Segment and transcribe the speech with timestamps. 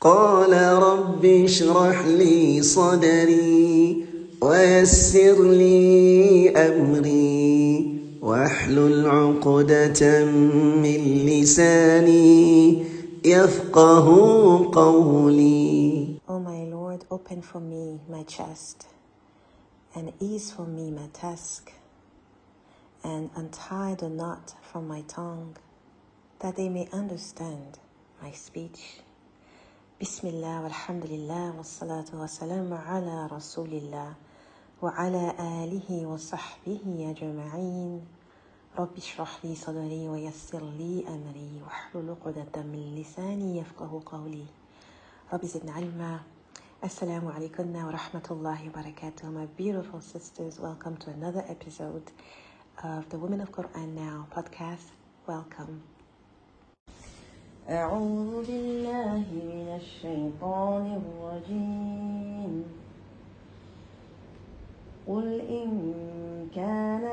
[0.00, 0.52] قال
[0.82, 4.06] رب اشرح لي صدري
[4.40, 12.84] ويسر لي أمري واحلل عقدة من لساني
[13.24, 14.06] يفقه
[14.72, 18.88] قولي O my Lord, open for me my chest,
[19.94, 21.72] and ease for me my task,
[23.04, 25.56] and untie the knot from my tongue,
[26.38, 27.78] that they may understand
[28.22, 29.02] my speech.
[30.00, 34.14] بسم الله والحمد لله والصلاة والسلام على رسول الله
[34.82, 38.06] وعلى آله وصحبه يا جماعين
[38.78, 44.46] رب اشرح لي صدري ويسر لي أمري واحلل عقدة من لساني يفقه قولي.
[45.32, 46.20] رب زدنا علما.
[46.84, 50.58] السلام عليكم ورحمة الله وبركاته my beautiful sisters.
[50.60, 52.10] Welcome to another episode
[52.84, 54.96] of the Women of Quran Now podcast.
[55.26, 55.99] Welcome.
[57.70, 62.64] أعوذ بالله من الشيطان الرجيم.
[65.08, 65.70] قل إن
[66.54, 67.04] كان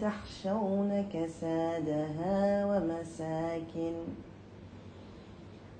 [0.00, 3.94] تخشون كسادها ومساكن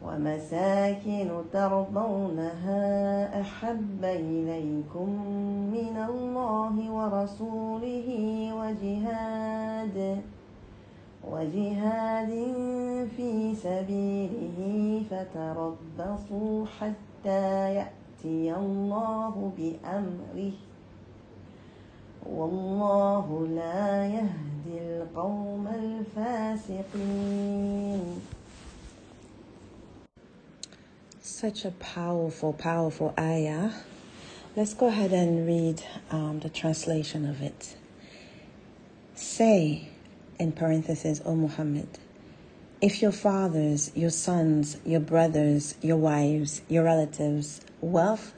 [0.07, 5.09] ومساكن ترضونها أحب إليكم
[5.73, 8.09] من الله ورسوله
[8.55, 10.23] وجهاد
[11.31, 12.31] وجهاد
[13.17, 20.52] في سبيله فتربصوا حتى يأتي الله بأمره
[22.26, 27.20] والله لا يهدي القوم الفاسقين
[31.22, 33.72] Such a powerful, powerful ayah.
[34.58, 35.82] Let's go ahead and read
[36.12, 37.78] um, the translation of it.
[39.16, 39.88] Say,
[40.38, 41.88] in parentheses, O Muhammad,
[42.82, 48.35] if your fathers, your sons, your brothers, your wives, your relatives, wealth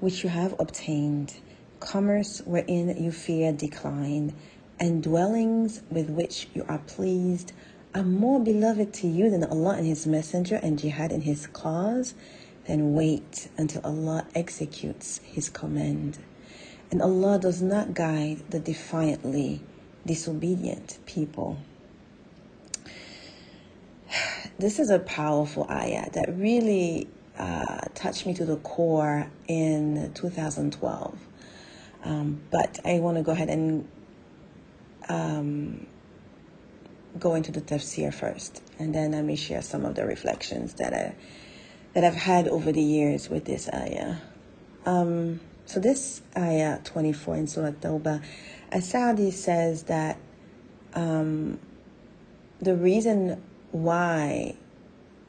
[0.00, 1.34] which you have obtained,
[1.80, 4.34] commerce wherein you fear decline,
[4.78, 7.52] and dwellings with which you are pleased,
[7.94, 12.14] are more beloved to you than Allah and His Messenger and jihad in His cause,
[12.66, 16.18] then wait until Allah executes His command.
[16.90, 19.60] And Allah does not guide the defiantly
[20.06, 21.58] disobedient people.
[24.58, 27.08] This is a powerful ayah that really
[27.38, 31.18] uh, touched me to the core in 2012.
[32.02, 33.86] Um, but I want to go ahead and
[35.08, 35.86] um,
[37.18, 40.94] go into the tafsir first, and then let me share some of the reflections that
[40.94, 41.14] I
[41.92, 44.16] that I've had over the years with this ayah.
[44.86, 48.22] Um, so this ayah 24 in Surah Tawbah,
[48.70, 50.16] As-Sa'di says that
[50.94, 51.58] um,
[52.60, 54.54] the reason why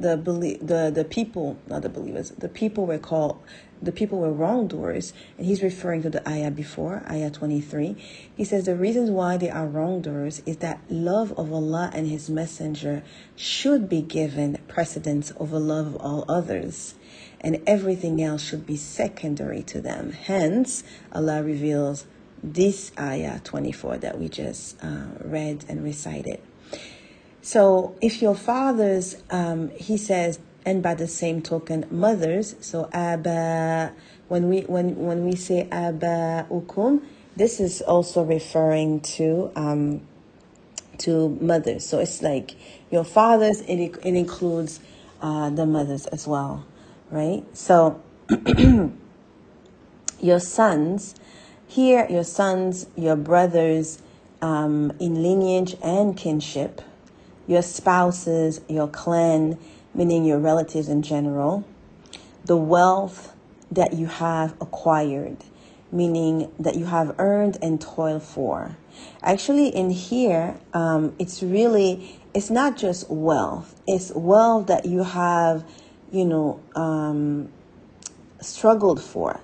[0.02, 0.18] the
[0.62, 3.42] the the people, not the believers, the people were called
[3.82, 7.96] the people were wrongdoers, and he's referring to the ayah before, ayah 23.
[8.36, 12.30] He says the reasons why they are wrongdoers is that love of Allah and His
[12.30, 13.04] Messenger
[13.36, 16.94] should be given precedence over love of all others,
[17.40, 20.12] and everything else should be secondary to them.
[20.12, 22.06] Hence, Allah reveals
[22.44, 26.40] this ayah 24 that we just uh, read and recited.
[27.42, 32.56] So, if your fathers, um, he says, and by the same token, mothers.
[32.60, 33.94] So aba,
[34.28, 37.04] when we when when we say aba ukum,
[37.36, 40.02] this is also referring to um,
[41.00, 41.86] to mothers.
[41.86, 42.56] So it's like
[42.92, 43.62] your fathers.
[43.62, 44.80] It it includes
[45.22, 46.66] uh, the mothers as well,
[47.10, 47.44] right?
[47.54, 48.02] So
[50.20, 51.16] your sons
[51.68, 54.02] here, your sons, your brothers
[54.42, 56.82] um, in lineage and kinship,
[57.52, 59.58] your spouses, your clan
[59.94, 61.66] meaning your relatives in general,
[62.46, 63.34] the wealth
[63.72, 65.38] that you have acquired,
[65.92, 68.78] meaning that you have earned and toiled for.
[69.22, 75.64] Actually, in here, um, it's really, it's not just wealth, it's wealth that you have,
[76.12, 77.50] you know, um,
[78.40, 79.40] struggled for,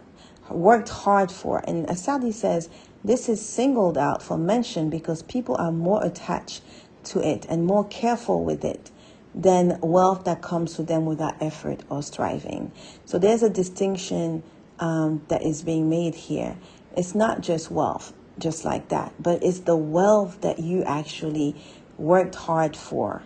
[0.49, 1.63] worked hard for.
[1.67, 2.69] And As-Sa'di says,
[3.03, 6.61] this is singled out for mention because people are more attached
[7.11, 8.91] to it and more careful with it
[9.33, 12.71] than wealth that comes to them without effort or striving.
[13.05, 14.43] So there's a distinction
[14.79, 16.57] um, that is being made here.
[16.95, 21.55] It's not just wealth, just like that, but it's the wealth that you actually
[21.97, 23.23] worked hard for.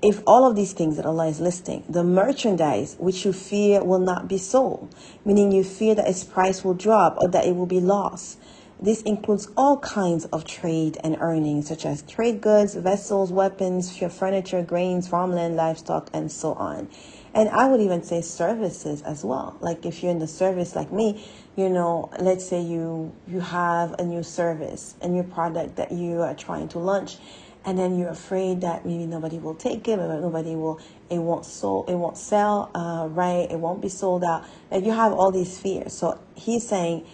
[0.00, 3.98] If all of these things that Allah is listing, the merchandise which you fear will
[3.98, 4.94] not be sold,
[5.24, 8.38] meaning you fear that its price will drop or that it will be lost.
[8.80, 14.62] This includes all kinds of trade and earnings, such as trade goods, vessels, weapons, furniture,
[14.62, 16.88] grains, farmland, livestock, and so on.
[17.34, 19.56] And I would even say services as well.
[19.60, 21.26] Like if you're in the service like me,
[21.56, 26.22] you know, let's say you you have a new service, a new product that you
[26.22, 27.18] are trying to launch,
[27.64, 30.80] and then you're afraid that maybe nobody will take it, nobody will,
[31.10, 33.50] it won't sold, it won't sell, uh, right?
[33.50, 34.44] It won't be sold out.
[34.70, 35.92] Like you have all these fears.
[35.92, 37.06] So he's saying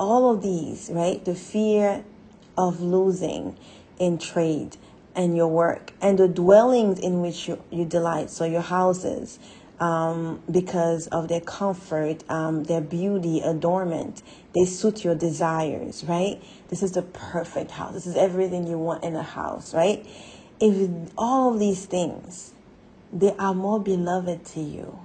[0.00, 1.24] all of these, right?
[1.24, 2.02] The fear
[2.56, 3.56] of losing
[3.98, 4.78] in trade
[5.14, 8.30] and your work and the dwellings in which you, you delight.
[8.30, 9.38] So your houses,
[9.78, 14.22] um, because of their comfort, um, their beauty, adornment.
[14.54, 16.42] They suit your desires, right?
[16.68, 17.92] This is the perfect house.
[17.92, 20.04] This is everything you want in a house, right?
[20.60, 22.52] If all of these things,
[23.12, 24.98] they are more beloved to you,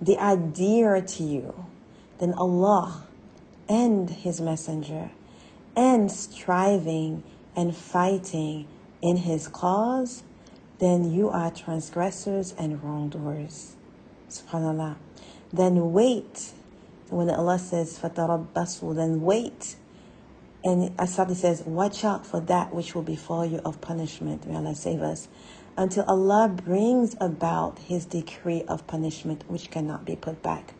[0.00, 1.66] they are dearer to you
[2.18, 3.05] than Allah
[3.68, 5.10] and his messenger,
[5.76, 7.22] and striving
[7.54, 8.66] and fighting
[9.02, 10.22] in his cause,
[10.78, 13.76] then you are transgressors and wrongdoers.
[14.28, 14.96] SubhanAllah.
[15.52, 16.52] Then wait.
[17.08, 19.76] When Allah says, فَتَرَبَّصُوا Then wait.
[20.64, 24.46] And As-Sa'di says, watch out for that which will befall you of punishment.
[24.46, 25.28] May Allah save us.
[25.78, 30.74] Until Allah brings about His decree of punishment, which cannot be put back.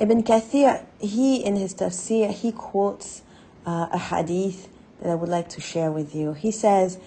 [0.00, 3.22] Ibn Kathir, he in his tafsir, he quotes
[3.66, 4.68] uh, a hadith
[5.00, 6.34] that I would like to share with you.
[6.34, 6.98] He says,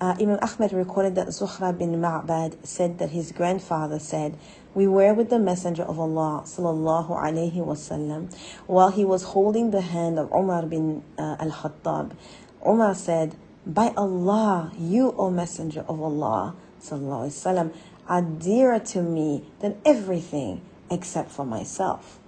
[0.00, 4.36] uh, Imam Ahmed recorded that Zuhra bin Ma'bad said that his grandfather said,
[4.74, 8.34] We were with the Messenger of Allah sallallahu alaihi wasallam
[8.66, 12.16] while he was holding the hand of Umar bin uh, al-Khattab.
[12.66, 17.74] Umar said, By Allah, you, O Messenger of Allah sallallahu alaihi wasallam,
[18.08, 22.19] are dearer to me than everything except for myself.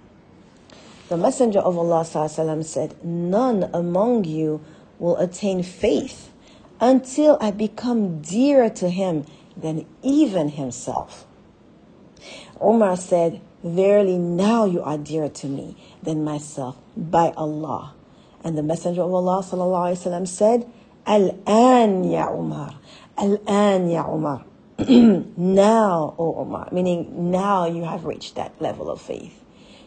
[1.12, 4.60] The Messenger of Allah sallallahu said, None among you
[4.98, 6.30] will attain faith
[6.80, 9.24] until I become dearer to him
[9.56, 11.26] than even himself.
[12.60, 17.94] Omar said, Verily now you are dearer to me than myself by Allah.
[18.44, 20.70] And the Messenger of Allah وسلم, said,
[21.06, 22.74] Al-an ya Umar.
[23.16, 24.44] Al-an ya Umar.
[24.78, 26.68] now, O Umar.
[26.70, 29.42] Meaning now you have reached that level of faith.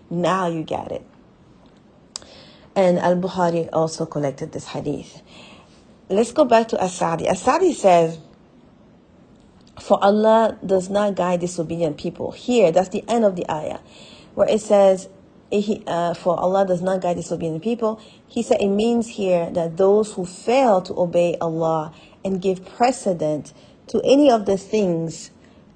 [0.10, 1.06] Now you get it.
[2.77, 5.23] And Al-Bukhari also collected this hadith
[6.09, 7.27] let's go back to As-Sa'di.
[7.27, 8.19] As-Sa'di says,
[9.81, 12.33] For Allah does not guide disobedient people.
[12.33, 13.79] Here, that's the end of the ayah,
[14.35, 15.09] where it says,
[15.53, 18.01] uh, For Allah does not guide disobedient people.
[18.27, 21.93] He said it means here that those who fail to obey Allah
[22.25, 23.53] and give precedent
[23.89, 25.31] to any of the things.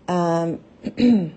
[0.08, 0.60] Um,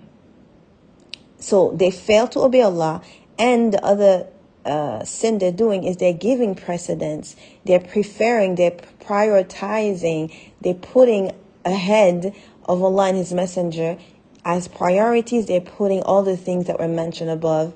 [1.38, 3.02] so they fail to obey Allah
[3.38, 4.26] and the other
[4.64, 11.32] uh, sin they're doing is they're giving precedence, they're preferring, they're prioritizing, they're putting
[11.64, 12.34] ahead
[12.66, 13.98] of Allah and His Messenger
[14.44, 15.46] as priorities.
[15.46, 17.74] They're putting all the things that were mentioned above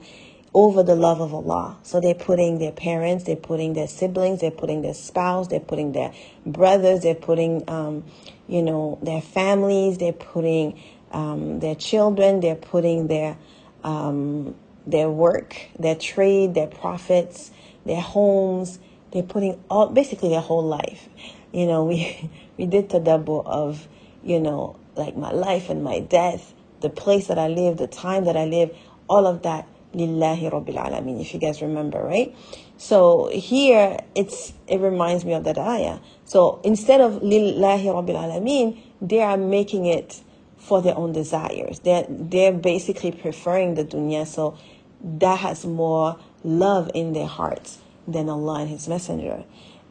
[0.54, 1.76] over the love of Allah.
[1.82, 5.92] So they're putting their parents, they're putting their siblings, they're putting their spouse, they're putting
[5.92, 6.12] their
[6.46, 8.04] brothers, they're putting, um,
[8.48, 10.80] you know, their families, they're putting
[11.12, 13.36] um, their children, they're putting their
[13.84, 14.54] um,
[14.90, 17.50] their work, their trade, their profits,
[17.86, 18.78] their homes.
[19.12, 21.08] They're putting all basically their whole life.
[21.52, 23.88] You know, we we did the tadabbur of,
[24.24, 28.24] you know, like my life and my death, the place that I live, the time
[28.24, 28.76] that I live,
[29.08, 29.68] all of that.
[29.94, 32.36] Lillahi Rabbil Alameen, if you guys remember, right?
[32.76, 35.98] So here it's it reminds me of that ayah.
[36.26, 40.20] So instead of Lillahi Rabbil Alameen, they are making it
[40.58, 41.80] for their own desires.
[41.80, 44.26] They're they're basically preferring the dunya.
[44.26, 44.58] So
[45.03, 49.43] that has more love in their hearts than Allah and His Messenger.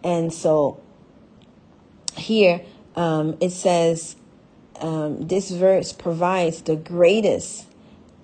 [0.05, 0.81] And so
[2.17, 2.63] here
[2.97, 4.17] um, it says
[4.81, 7.67] um, this verse provides the greatest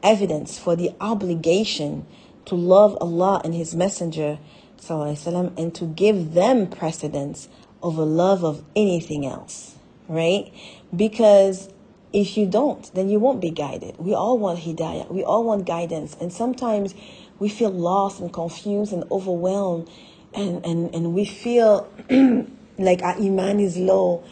[0.03, 2.07] evidence for the obligation
[2.47, 4.39] to love Allah and His Messenger
[4.81, 7.49] وسلم, and to give them precedence
[7.83, 9.77] over love of anything else,
[10.09, 10.53] right?
[10.95, 11.69] Because
[12.14, 13.98] if you don't, then you won't be guided.
[13.98, 15.10] We all want hidayah.
[15.12, 16.16] We all want guidance.
[16.22, 16.94] And sometimes
[17.40, 19.90] we feel lost and confused and overwhelmed.
[20.34, 21.92] And, and, and we feel
[22.78, 24.24] like our iman is low.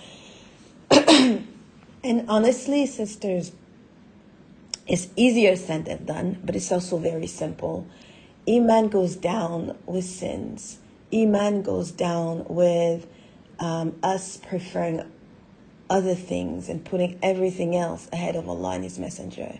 [0.91, 1.45] and
[2.29, 3.51] honestly, sisters,
[4.87, 7.87] it's easier said than done, but it's also very simple.
[8.47, 10.77] Iman goes down with sins.
[11.13, 13.07] Iman goes down with
[13.59, 15.03] um, us preferring
[15.91, 19.59] other things and putting everything else ahead of Allah and His Messenger.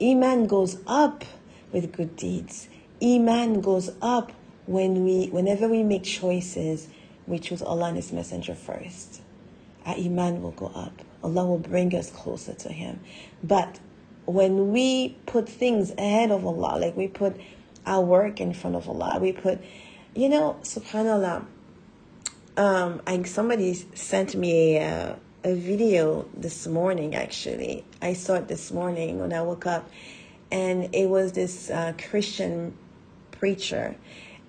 [0.00, 1.24] Iman goes up
[1.70, 2.68] with good deeds.
[3.02, 4.32] Iman goes up
[4.64, 6.88] when we, whenever we make choices,
[7.26, 9.20] we choose Allah and His Messenger first.
[9.84, 11.02] Our iman will go up.
[11.22, 13.00] Allah will bring us closer to Him.
[13.44, 13.78] But
[14.24, 17.36] when we put things ahead of Allah, like we put
[17.84, 19.60] our work in front of Allah, we put,
[20.14, 21.44] you know, Subhanallah.
[22.56, 25.16] Um, I somebody sent me a, uh,
[25.46, 27.14] a video this morning.
[27.14, 29.88] Actually, I saw it this morning when I woke up,
[30.50, 32.76] and it was this uh, Christian
[33.30, 33.94] preacher,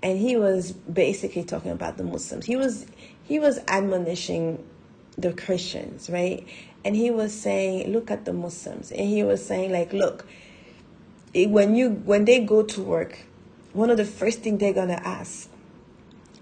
[0.02, 2.46] and he was basically talking about the Muslims.
[2.46, 2.84] He was
[3.22, 4.66] he was admonishing
[5.16, 6.44] the Christians, right?
[6.84, 10.26] And he was saying, look at the Muslims, and he was saying like, look,
[11.32, 13.20] when you when they go to work,
[13.72, 15.48] one of the first thing they're gonna ask,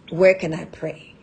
[0.08, 1.15] where can I pray?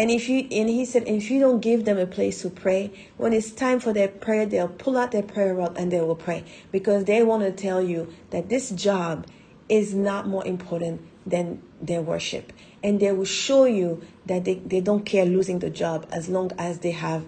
[0.00, 2.90] And if you and he said, if you don't give them a place to pray,
[3.18, 6.16] when it's time for their prayer, they'll pull out their prayer rod and they will
[6.16, 6.42] pray
[6.72, 9.26] because they want to tell you that this job
[9.68, 12.50] is not more important than their worship.
[12.82, 16.50] And they will show you that they, they don't care losing the job as long
[16.56, 17.26] as they have,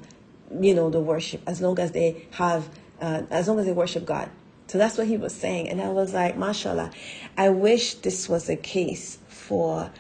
[0.59, 2.71] you know, the worship, as long as they have,
[3.03, 4.31] uh, as long as they worship God.
[4.69, 5.69] So that's what he was saying.
[5.69, 6.91] And I was like, mashallah,
[7.37, 9.91] I wish this was the case for,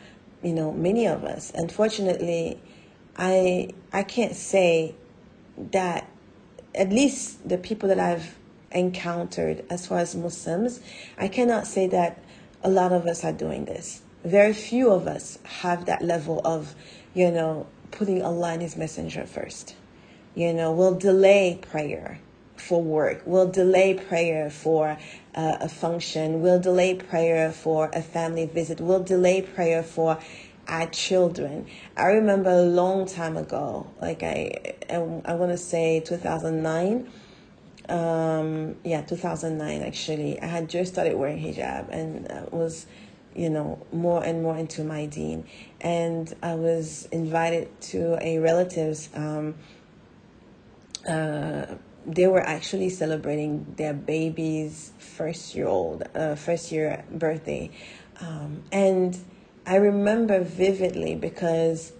[0.43, 1.53] you know, many of us.
[1.55, 2.61] Unfortunately,
[3.17, 4.95] I, I can't say
[5.57, 6.09] that
[6.75, 8.37] at least the people that I've
[8.71, 10.81] encountered as far as Muslims,
[11.19, 12.23] I cannot say that
[12.63, 14.03] a lot of us are doing this.
[14.25, 16.75] Very few of us have that level of,
[17.13, 19.75] you know, putting Allah and His Messenger first.
[20.35, 22.21] You know, we'll delay prayer
[22.57, 23.23] for work.
[23.27, 24.97] We'll delay prayer for
[25.35, 26.43] uh, a function.
[26.43, 28.81] We'll delay prayer for a family visit.
[28.81, 30.19] We'll delay prayer for
[30.69, 31.67] our children.
[31.97, 37.11] I remember a long time ago, like I, I, I want to say 2009.
[37.89, 40.41] Um, yeah, 2009 actually.
[40.41, 42.87] I had just started wearing hijab and uh, was,
[43.35, 45.47] you know, more and more into my deen.
[45.81, 49.57] And I was invited to a relative's um,
[51.09, 51.67] uh,
[52.06, 57.71] they were actually celebrating their baby's first year old, uh, first year birthday.
[58.21, 59.18] Um, and
[59.66, 61.92] I remember vividly because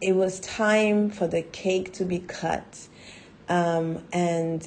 [0.00, 2.88] it was time for the cake to be cut.
[3.48, 4.66] Um, and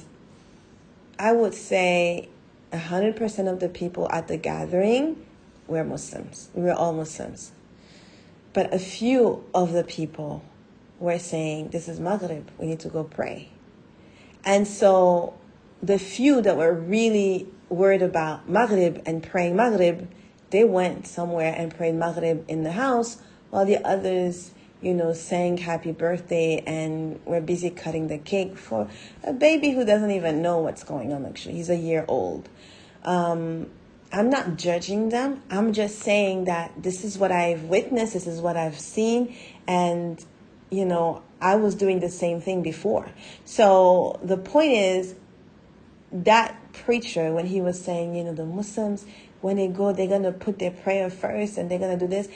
[1.18, 2.28] I would say
[2.72, 5.24] 100% of the people at the gathering
[5.66, 6.50] were Muslims.
[6.54, 7.52] We were all Muslims.
[8.52, 10.42] But a few of the people
[10.98, 13.50] were saying, This is Maghrib, we need to go pray.
[14.44, 15.34] And so
[15.82, 20.08] the few that were really worried about Maghrib and praying Maghrib,
[20.50, 23.18] they went somewhere and prayed Maghrib in the house,
[23.50, 28.88] while the others, you know, sang happy birthday and were busy cutting the cake for
[29.22, 31.54] a baby who doesn't even know what's going on, actually.
[31.54, 32.48] He's a year old.
[33.04, 33.70] Um,
[34.10, 35.42] I'm not judging them.
[35.50, 40.24] I'm just saying that this is what I've witnessed, this is what I've seen, and,
[40.70, 43.10] you know, I was doing the same thing before.
[43.44, 45.14] So the point is
[46.12, 49.06] that preacher, when he was saying, you know, the Muslims,
[49.40, 52.10] when they go, they're going to put their prayer first and they're going to do
[52.10, 52.28] this.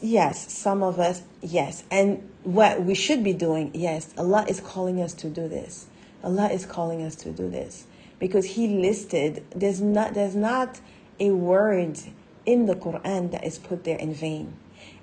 [0.00, 1.84] Yes, some of us, yes.
[1.90, 5.86] And what we should be doing, yes, Allah is calling us to do this.
[6.22, 7.86] Allah is calling us to do this
[8.18, 10.80] because He listed, there's not, there's not
[11.20, 11.98] a word
[12.46, 14.54] in the Quran that is put there in vain.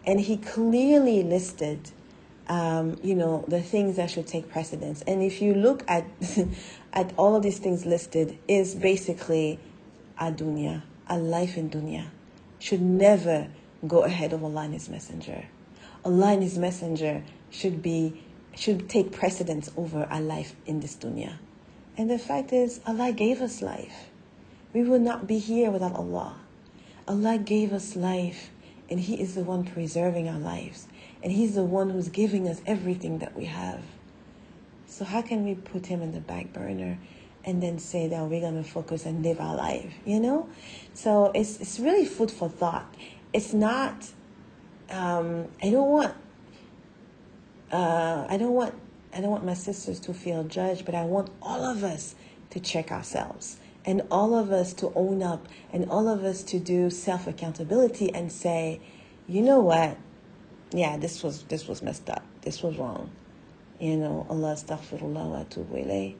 [0.05, 1.91] And He clearly listed
[2.48, 5.02] um, you know, the things that should take precedence.
[5.08, 6.06] And if you look at
[6.94, 9.60] at all of these things listed, is basically
[10.20, 12.08] a dunya, a life in dunya,
[12.60, 13.50] should never
[13.88, 15.46] go ahead of Allah and His Messenger.
[16.04, 18.22] Allah and His Messenger should be
[18.56, 21.38] should take precedence over our life in this dunya.
[21.98, 24.10] And the fact is, Allah gave us life.
[24.74, 26.38] We would not be here without Allah.
[27.08, 28.50] Allah gave us life,
[28.90, 30.88] and He is the one preserving our lives.
[31.25, 33.82] And He's the one who's giving us everything that we have.
[34.86, 37.00] So, how can we put Him in the back burner
[37.44, 39.91] and then say that we're going to focus and live our life?
[40.05, 40.48] You know?
[40.94, 42.94] So, it's, it's really food for thought.
[43.34, 44.08] It's not,
[44.91, 46.13] um, I don't want,
[47.72, 48.75] uh, I don't want,
[49.12, 52.13] I don't want my sisters to feel judged, but I want all of us
[52.51, 56.60] to check ourselves and all of us to own up and all of us to
[56.60, 58.79] do self accountability and say,
[59.27, 59.98] you know what?
[60.72, 62.24] Yeah, this was this was messed up.
[62.41, 63.12] This was wrong.
[63.79, 66.15] You know, Allah astaghfirullah wa atubu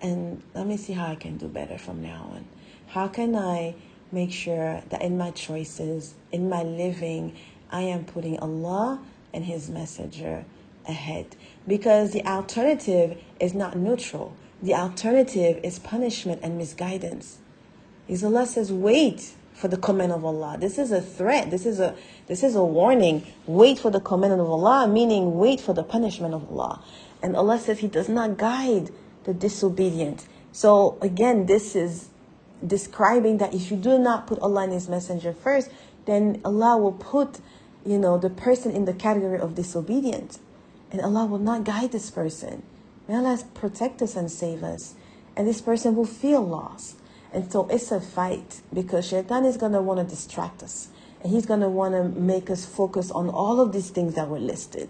[0.00, 2.46] And let me see how I can do better from now on.
[2.88, 3.74] How can I
[4.12, 7.36] make sure that in my choices, in my living,
[7.70, 9.00] I am putting Allah
[9.32, 10.44] and His Messenger
[10.88, 11.36] ahead
[11.66, 14.36] because the alternative is not neutral.
[14.62, 17.38] The alternative is punishment and misguidance.
[18.08, 20.58] Is Allah says, wait for the command of Allah.
[20.60, 21.50] This is a threat.
[21.50, 21.96] This is a
[22.26, 23.26] this is a warning.
[23.46, 26.84] Wait for the command of Allah, meaning wait for the punishment of Allah.
[27.22, 28.90] And Allah says He does not guide
[29.24, 30.26] the disobedient.
[30.52, 32.10] So again, this is
[32.64, 35.70] describing that if you do not put Allah and His Messenger first,
[36.04, 37.40] then Allah will put,
[37.84, 40.38] you know, the person in the category of disobedient.
[40.92, 42.62] And Allah will not guide this person.
[43.08, 44.94] May Allah protect us and save us.
[45.34, 46.96] And this person will feel lost.
[47.35, 50.89] And so it's a fight because Shaitan is going to want to distract us.
[51.23, 54.27] And he's going to want to make us focus on all of these things that
[54.27, 54.89] were listed.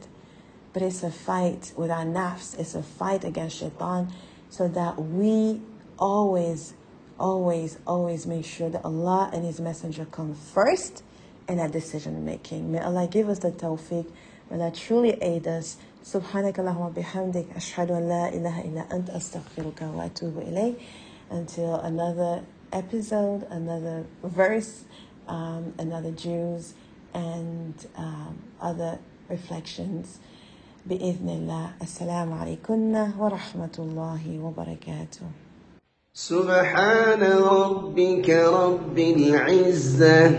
[0.74, 2.58] But it's a fight with our nafs.
[2.58, 4.12] It's a fight against Shaitan
[4.50, 5.62] so that we
[6.00, 6.74] always,
[7.20, 11.03] always, always make sure that Allah and His Messenger come first
[11.48, 12.72] in our decision making.
[12.72, 14.10] May Allah give us the tawfiq.
[14.50, 15.77] May Allah truly aid us.
[16.03, 20.75] سبحانك اللهم وبحمدك أشهد أن لا إله إلا أنت أستغفرك وأتوب إليك
[21.30, 22.42] until another
[22.73, 24.85] episode, another verse,
[25.28, 26.75] um, another Juz,
[27.14, 30.18] and um, other reflections.
[30.87, 35.26] بإذن الله السلام عليكم ورحمة الله وبركاته
[36.14, 40.38] سبحان ربك رب العزة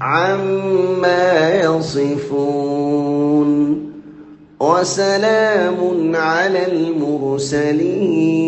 [0.00, 3.50] عما يصفون
[4.60, 8.40] وسلام على المرسلين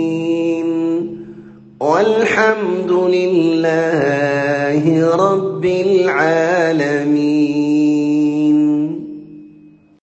[1.82, 4.82] والحمد لله
[5.16, 7.51] رب العالمين.